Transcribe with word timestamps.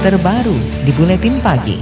terbaru 0.00 0.56
di 0.80 0.96
Buletin 0.96 1.44
Pagi. 1.44 1.76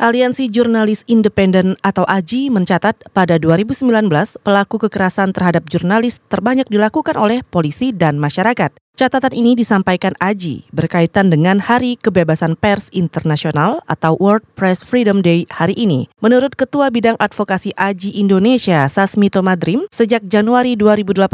Aliansi 0.00 0.48
Jurnalis 0.48 1.04
Independen 1.04 1.76
atau 1.84 2.08
AJI 2.08 2.48
mencatat 2.48 3.12
pada 3.12 3.36
2019 3.36 4.08
pelaku 4.40 4.88
kekerasan 4.88 5.36
terhadap 5.36 5.68
jurnalis 5.68 6.16
terbanyak 6.32 6.64
dilakukan 6.72 7.20
oleh 7.20 7.44
polisi 7.44 7.92
dan 7.92 8.16
masyarakat. 8.16 8.85
Catatan 8.96 9.36
ini 9.36 9.52
disampaikan 9.52 10.16
Aji 10.24 10.64
berkaitan 10.72 11.28
dengan 11.28 11.60
Hari 11.60 12.00
Kebebasan 12.00 12.56
Pers 12.56 12.88
Internasional 12.96 13.84
atau 13.84 14.16
World 14.16 14.40
Press 14.56 14.80
Freedom 14.80 15.20
Day 15.20 15.44
hari 15.52 15.76
ini. 15.76 16.08
Menurut 16.24 16.56
Ketua 16.56 16.88
Bidang 16.88 17.12
Advokasi 17.20 17.76
Aji 17.76 18.16
Indonesia, 18.16 18.88
Sasmito 18.88 19.44
Madrim, 19.44 19.84
sejak 19.92 20.24
Januari 20.24 20.80
2018 20.80 21.28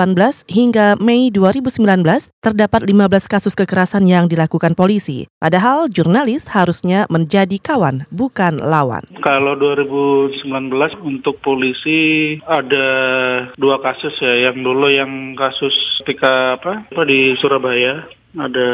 hingga 0.50 0.98
Mei 0.98 1.30
2019 1.30 1.78
terdapat 2.42 2.82
15 2.82 3.30
kasus 3.30 3.54
kekerasan 3.54 4.10
yang 4.10 4.26
dilakukan 4.26 4.74
polisi. 4.74 5.30
Padahal 5.38 5.86
jurnalis 5.86 6.50
harusnya 6.50 7.06
menjadi 7.14 7.62
kawan, 7.62 8.10
bukan 8.10 8.58
lawan. 8.58 9.06
Kalau 9.22 9.54
2019 9.54 10.42
untuk 10.98 11.38
polisi 11.38 12.42
ada 12.42 12.90
dua 13.54 13.78
kasus 13.78 14.18
ya, 14.18 14.50
yang 14.50 14.66
dulu 14.66 14.90
yang 14.90 15.38
kasus 15.38 15.70
ketika 16.02 16.58
apa, 16.58 16.90
apa 16.90 17.02
di 17.06 17.38
Surabaya. 17.52 18.08
Ada 18.32 18.68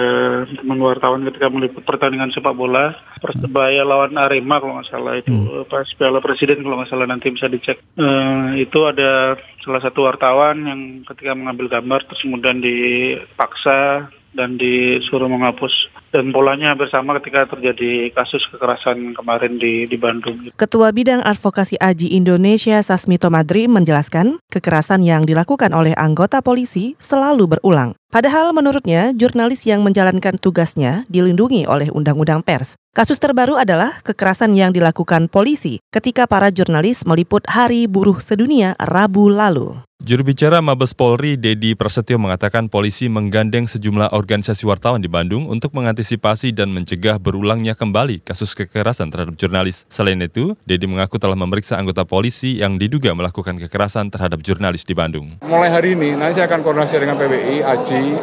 teman 0.55 0.79
wartawan 0.79 1.27
ketika 1.27 1.51
meliput 1.51 1.83
pertandingan 1.83 2.31
sepak 2.31 2.55
bola. 2.55 2.95
Persebaya 3.19 3.83
lawan 3.83 4.15
Arema 4.15 4.63
kalau 4.63 4.79
nggak 4.79 4.87
salah. 4.87 5.19
Itu 5.19 5.35
hmm. 5.35 5.67
pas 5.67 5.91
Piala 5.99 6.23
Presiden 6.23 6.63
kalau 6.63 6.79
nggak 6.79 6.95
salah 6.95 7.11
nanti 7.11 7.35
bisa 7.35 7.51
dicek. 7.51 7.83
Uh, 7.99 8.55
itu 8.55 8.87
ada 8.87 9.35
salah 9.67 9.83
satu 9.83 10.07
wartawan 10.07 10.63
yang 10.63 10.81
ketika 11.11 11.35
mengambil 11.35 11.67
gambar 11.67 12.07
terus 12.07 12.23
kemudian 12.23 12.63
dipaksa 12.63 14.15
dan 14.39 14.55
disuruh 14.55 15.27
menghapus 15.27 15.91
dan 16.15 16.31
polanya 16.31 16.79
hampir 16.79 16.87
ketika 17.19 17.51
terjadi 17.51 18.15
kasus 18.15 18.47
kekerasan 18.55 19.19
kemarin 19.19 19.59
di, 19.59 19.91
di 19.91 19.99
Bandung. 19.99 20.55
Ketua 20.55 20.95
Bidang 20.95 21.27
Advokasi 21.27 21.75
Aji 21.83 22.15
Indonesia 22.15 22.79
Sasmito 22.87 23.27
Madri 23.35 23.67
menjelaskan 23.67 24.39
kekerasan 24.47 25.03
yang 25.03 25.27
dilakukan 25.27 25.75
oleh 25.75 25.93
anggota 25.99 26.39
polisi 26.39 26.95
selalu 27.03 27.59
berulang. 27.59 27.99
Padahal 28.09 28.57
menurutnya 28.57 29.13
jurnalis 29.13 29.69
yang 29.69 29.85
menjalankan 29.85 30.41
tugasnya 30.41 31.05
dilindungi 31.13 31.69
oleh 31.69 31.93
Undang-Undang 31.93 32.41
Pers. 32.41 32.79
Kasus 32.97 33.21
terbaru 33.21 33.61
adalah 33.61 34.01
kekerasan 34.01 34.57
yang 34.57 34.73
dilakukan 34.73 35.29
polisi 35.29 35.77
ketika 35.93 36.25
para 36.25 36.49
jurnalis 36.49 37.05
meliput 37.05 37.45
Hari 37.45 37.85
Buruh 37.85 38.17
Sedunia 38.17 38.73
Rabu 38.81 39.29
lalu. 39.29 39.88
Juru 39.99 40.31
bicara 40.31 40.63
Mabes 40.63 40.95
Polri, 40.95 41.35
Dedi 41.35 41.75
Prasetyo 41.75 42.23
mengatakan 42.23 42.71
polisi 42.71 43.11
menggandeng 43.11 43.67
sejumlah 43.67 44.15
organisasi 44.15 44.63
wartawan 44.63 45.03
di 45.03 45.11
Bandung 45.11 45.51
untuk 45.51 45.75
mengantisipasi 45.75 46.55
dan 46.55 46.71
mencegah 46.71 47.19
berulangnya 47.19 47.75
kembali 47.75 48.23
kasus 48.23 48.55
kekerasan 48.55 49.11
terhadap 49.11 49.35
jurnalis. 49.35 49.91
Selain 49.91 50.15
itu, 50.23 50.55
Dedi 50.63 50.87
mengaku 50.87 51.19
telah 51.19 51.35
memeriksa 51.35 51.83
anggota 51.83 52.07
polisi 52.07 52.63
yang 52.63 52.79
diduga 52.79 53.11
melakukan 53.11 53.59
kekerasan 53.59 54.07
terhadap 54.15 54.39
jurnalis 54.39 54.87
di 54.87 54.95
Bandung. 54.95 55.35
Mulai 55.43 55.67
hari 55.75 55.99
ini, 55.99 56.15
nanti 56.15 56.39
saya 56.39 56.47
akan 56.47 56.63
koordinasi 56.63 56.95
dengan 57.03 57.19
PBI, 57.19 57.57
AJI, 57.67 58.15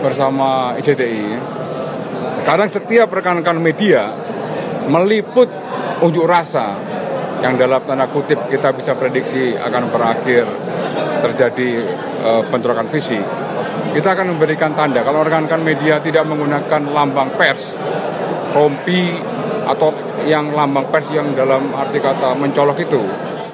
bersama 0.00 0.72
ICTI. 0.80 1.24
Sekarang 2.40 2.72
setiap 2.72 3.12
rekan-rekan 3.12 3.60
media 3.60 4.16
meliput 4.88 5.52
unjuk 6.00 6.24
rasa 6.24 6.80
yang 7.42 7.58
dalam 7.58 7.82
tanda 7.82 8.06
kutip 8.06 8.38
kita 8.46 8.70
bisa 8.70 8.94
prediksi 8.94 9.58
akan 9.58 9.90
berakhir 9.90 10.46
terjadi 11.26 11.70
uh, 12.22 12.42
bentrokan 12.46 12.86
fisik, 12.86 13.22
kita 13.92 14.14
akan 14.14 14.38
memberikan 14.38 14.72
tanda. 14.78 15.02
Kalau 15.02 15.26
rekan-rekan 15.26 15.62
media 15.66 15.98
tidak 15.98 16.22
menggunakan 16.30 16.82
lambang 16.88 17.34
pers, 17.34 17.74
rompi 18.54 19.18
atau 19.66 19.90
yang 20.22 20.54
lambang 20.54 20.86
pers 20.90 21.10
yang 21.10 21.34
dalam 21.34 21.74
arti 21.74 21.98
kata 21.98 22.38
mencolok 22.38 22.78
itu. 22.78 23.02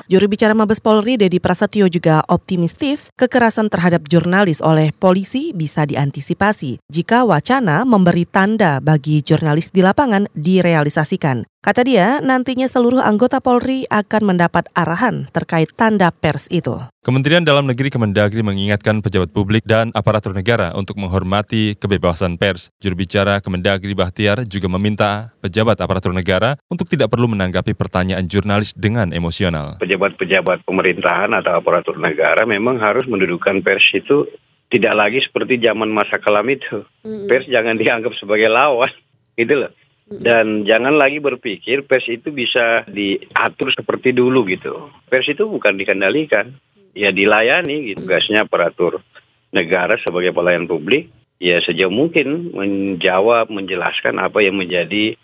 Juru 0.08 0.24
bicara 0.24 0.56
Mabes 0.56 0.80
Polri 0.80 1.20
Dedi 1.20 1.36
Prasetyo 1.36 1.84
juga 1.92 2.24
optimistis 2.32 3.12
kekerasan 3.12 3.68
terhadap 3.68 4.08
jurnalis 4.08 4.64
oleh 4.64 4.88
polisi 4.96 5.52
bisa 5.52 5.84
diantisipasi 5.84 6.80
jika 6.88 7.28
wacana 7.28 7.84
memberi 7.84 8.24
tanda 8.24 8.80
bagi 8.80 9.20
jurnalis 9.20 9.68
di 9.68 9.84
lapangan 9.84 10.24
direalisasikan. 10.32 11.44
Kata 11.58 11.82
dia, 11.82 12.22
nantinya 12.22 12.70
seluruh 12.70 13.02
anggota 13.02 13.42
Polri 13.42 13.82
akan 13.90 14.30
mendapat 14.30 14.70
arahan 14.78 15.26
terkait 15.34 15.74
tanda 15.74 16.14
pers 16.14 16.46
itu. 16.54 16.78
Kementerian 17.02 17.42
Dalam 17.42 17.66
Negeri 17.66 17.90
Kemendagri 17.90 18.46
mengingatkan 18.46 19.02
pejabat 19.02 19.34
publik 19.34 19.66
dan 19.66 19.90
aparatur 19.90 20.38
negara 20.38 20.70
untuk 20.78 20.94
menghormati 21.02 21.74
kebebasan 21.74 22.38
pers. 22.38 22.70
Juru 22.78 23.02
bicara 23.02 23.42
Kemendagri 23.42 23.90
Bahtiar 23.90 24.46
juga 24.46 24.70
meminta 24.70 25.34
pejabat 25.42 25.82
aparatur 25.82 26.14
negara 26.14 26.54
untuk 26.70 26.86
tidak 26.86 27.10
perlu 27.10 27.26
menanggapi 27.26 27.74
pertanyaan 27.74 28.30
jurnalis 28.30 28.70
dengan 28.78 29.10
emosional. 29.10 29.82
Pejabat-pejabat 29.82 30.62
pemerintahan 30.62 31.34
atau 31.42 31.58
aparatur 31.58 31.98
negara 31.98 32.46
memang 32.46 32.78
harus 32.78 33.02
mendudukan 33.10 33.66
pers 33.66 33.82
itu 33.98 34.30
tidak 34.70 34.94
lagi 34.94 35.18
seperti 35.26 35.58
zaman 35.58 35.90
masa 35.90 36.22
kelam 36.22 36.46
itu. 36.46 36.86
Pers 37.02 37.50
jangan 37.50 37.74
dianggap 37.74 38.14
sebagai 38.14 38.46
lawan. 38.46 38.94
Gitu 39.34 39.58
loh 39.58 39.74
dan 40.08 40.64
jangan 40.64 40.96
lagi 40.96 41.20
berpikir 41.20 41.84
pers 41.84 42.08
itu 42.08 42.32
bisa 42.32 42.84
diatur 42.88 43.68
seperti 43.76 44.16
dulu 44.16 44.48
gitu. 44.48 44.88
Pers 45.12 45.28
itu 45.28 45.44
bukan 45.44 45.76
dikendalikan, 45.76 46.56
ya 46.96 47.12
dilayani 47.12 47.92
gitu. 47.92 48.08
Tugasnya 48.08 48.48
aparatur 48.48 49.04
negara 49.52 50.00
sebagai 50.00 50.32
pelayan 50.32 50.64
publik 50.64 51.12
ya 51.38 51.62
sejauh 51.62 51.92
mungkin 51.92 52.50
menjawab, 52.52 53.52
menjelaskan 53.52 54.18
apa 54.18 54.42
yang 54.42 54.58
menjadi 54.58 55.14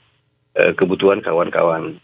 uh, 0.55 0.73
kebutuhan 0.77 1.21
kawan-kawan 1.21 1.99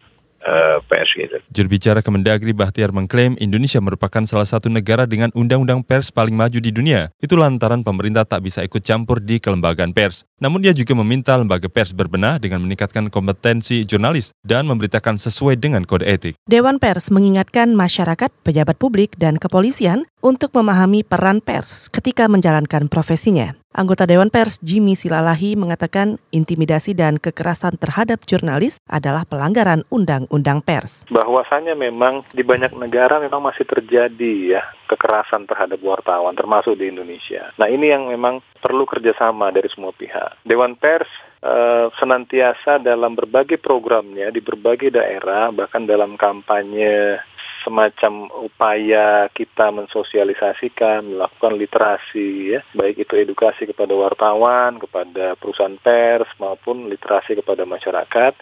uh, 0.44 0.78
pers 0.88 1.10
gitu. 1.12 1.36
Juru 1.52 1.68
bicara 1.70 2.00
Kemendagri 2.00 2.52
Bahtiar 2.52 2.92
mengklaim 2.92 3.36
Indonesia 3.40 3.80
merupakan 3.80 4.22
salah 4.24 4.48
satu 4.48 4.72
negara 4.72 5.04
dengan 5.04 5.28
undang-undang 5.36 5.84
pers 5.84 6.12
paling 6.12 6.36
maju 6.36 6.58
di 6.58 6.70
dunia. 6.72 7.12
Itu 7.20 7.36
lantaran 7.36 7.84
pemerintah 7.84 8.24
tak 8.24 8.44
bisa 8.44 8.64
ikut 8.64 8.80
campur 8.84 9.20
di 9.20 9.38
kelembagaan 9.38 9.92
pers. 9.92 10.24
Namun 10.40 10.64
dia 10.64 10.72
juga 10.72 10.96
meminta 10.96 11.36
lembaga 11.36 11.68
pers 11.68 11.92
berbenah 11.92 12.40
dengan 12.40 12.64
meningkatkan 12.64 13.12
kompetensi 13.12 13.84
jurnalis 13.84 14.32
dan 14.40 14.64
memberitakan 14.64 15.20
sesuai 15.20 15.60
dengan 15.60 15.84
kode 15.84 16.08
etik. 16.08 16.34
Dewan 16.48 16.80
Pers 16.80 17.12
mengingatkan 17.12 17.76
masyarakat, 17.76 18.32
pejabat 18.40 18.80
publik, 18.80 19.20
dan 19.20 19.36
kepolisian 19.36 20.08
untuk 20.24 20.52
memahami 20.56 21.04
peran 21.04 21.44
pers 21.44 21.92
ketika 21.92 22.24
menjalankan 22.28 22.88
profesinya. 22.88 23.60
Anggota 23.70 24.02
Dewan 24.02 24.34
Pers 24.34 24.58
Jimmy 24.66 24.98
Silalahi 24.98 25.54
mengatakan 25.54 26.18
intimidasi 26.34 26.90
dan 26.90 27.22
kekerasan 27.22 27.78
terhadap 27.78 28.26
jurnalis 28.26 28.82
adalah 28.90 29.22
pelanggaran 29.22 29.86
undang-undang 29.94 30.58
pers. 30.58 31.06
Bahwasanya 31.06 31.78
memang 31.78 32.26
di 32.34 32.42
banyak 32.42 32.74
negara 32.74 33.22
memang 33.22 33.38
masih 33.38 33.62
terjadi 33.62 34.58
ya 34.58 34.62
kekerasan 34.90 35.46
terhadap 35.46 35.78
wartawan 35.86 36.34
termasuk 36.34 36.74
di 36.74 36.90
Indonesia. 36.90 37.54
Nah 37.62 37.70
ini 37.70 37.94
yang 37.94 38.10
memang 38.10 38.42
perlu 38.58 38.82
kerjasama 38.90 39.54
dari 39.54 39.70
semua 39.70 39.94
pihak. 39.94 40.42
Dewan 40.42 40.74
Pers 40.74 41.06
uh, 41.46 41.94
senantiasa 41.94 42.82
dalam 42.82 43.14
berbagai 43.14 43.62
programnya 43.62 44.34
di 44.34 44.42
berbagai 44.42 44.90
daerah 44.90 45.54
bahkan 45.54 45.86
dalam 45.86 46.18
kampanye 46.18 47.22
semacam 47.60 48.28
upaya 48.32 49.28
kita 49.32 49.68
mensosialisasikan, 49.72 51.04
melakukan 51.04 51.54
literasi 51.60 52.56
ya, 52.56 52.60
baik 52.72 53.04
itu 53.04 53.14
edukasi 53.20 53.68
kepada 53.68 53.92
wartawan, 53.92 54.80
kepada 54.80 55.36
perusahaan 55.36 55.76
pers 55.80 56.28
maupun 56.40 56.88
literasi 56.88 57.36
kepada 57.36 57.68
masyarakat. 57.68 58.32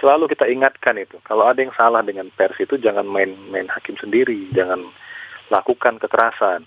Selalu 0.00 0.32
kita 0.32 0.48
ingatkan 0.48 0.96
itu, 0.98 1.20
kalau 1.22 1.46
ada 1.46 1.60
yang 1.60 1.74
salah 1.76 2.00
dengan 2.00 2.32
pers 2.32 2.56
itu 2.58 2.80
jangan 2.80 3.04
main-main 3.04 3.68
hakim 3.68 3.94
sendiri, 4.00 4.48
jangan 4.50 4.88
lakukan 5.52 6.00
kekerasan 6.00 6.64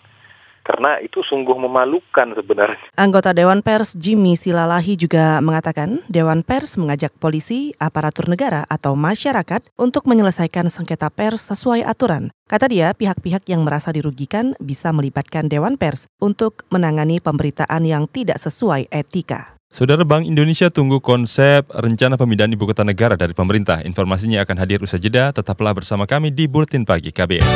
karena 0.66 0.98
itu 1.00 1.22
sungguh 1.22 1.54
memalukan 1.54 2.34
sebenarnya. 2.34 2.82
Anggota 2.98 3.32
Dewan 3.32 3.62
Pers 3.62 3.94
Jimmy 3.94 4.34
Silalahi 4.34 4.98
juga 4.98 5.38
mengatakan 5.46 6.02
Dewan 6.10 6.42
Pers 6.42 6.82
mengajak 6.82 7.14
polisi, 7.22 7.78
aparatur 7.78 8.26
negara 8.26 8.66
atau 8.66 8.98
masyarakat 8.98 9.70
untuk 9.78 10.10
menyelesaikan 10.10 10.74
sengketa 10.74 11.14
pers 11.14 11.54
sesuai 11.54 11.86
aturan. 11.86 12.34
Kata 12.50 12.66
dia, 12.66 12.92
pihak-pihak 12.98 13.46
yang 13.46 13.62
merasa 13.62 13.94
dirugikan 13.94 14.58
bisa 14.58 14.90
melibatkan 14.90 15.46
Dewan 15.46 15.78
Pers 15.78 16.10
untuk 16.18 16.66
menangani 16.74 17.22
pemberitaan 17.22 17.86
yang 17.86 18.10
tidak 18.10 18.42
sesuai 18.42 18.90
etika. 18.90 19.56
Saudara 19.76 20.08
Bank 20.08 20.24
Indonesia 20.24 20.72
tunggu 20.72 21.04
konsep 21.04 21.68
rencana 21.68 22.16
pemindahan 22.16 22.54
ibu 22.54 22.64
kota 22.64 22.88
negara 22.88 23.20
dari 23.20 23.36
pemerintah. 23.36 23.84
Informasinya 23.84 24.40
akan 24.48 24.56
hadir 24.56 24.80
usai 24.80 25.04
jeda. 25.04 25.36
Tetaplah 25.36 25.76
bersama 25.76 26.08
kami 26.08 26.32
di 26.32 26.48
Bulletin 26.48 26.88
Pagi 26.88 27.12
KBR. 27.12 27.50